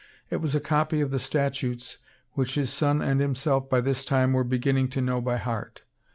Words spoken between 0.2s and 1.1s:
It was a copy